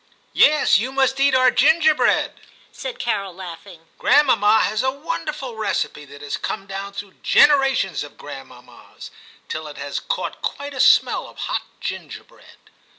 * 0.15 0.33
*Yes; 0.33 0.79
you 0.79 0.91
must 0.91 1.19
eat 1.19 1.35
our 1.35 1.51
ginger 1.51 1.93
bread,' 1.93 2.41
said 2.71 2.97
Carol, 2.97 3.35
laughing.' 3.35 3.85
Grandmamma 3.99 4.61
has 4.61 4.81
a 4.81 4.89
wonderful 4.89 5.55
recipe 5.55 6.05
that 6.05 6.23
has 6.23 6.37
come 6.37 6.65
down 6.65 6.93
through 6.93 7.13
generations 7.21 8.03
of 8.03 8.17
grandmammas, 8.17 9.11
till 9.47 9.67
it 9.67 9.77
has 9.77 9.99
caught 9.99 10.41
quite 10.41 10.73
a 10.73 10.79
smell 10.79 11.27
of 11.27 11.37
hot 11.37 11.65
ginger 11.79 12.23
bread. 12.23 12.57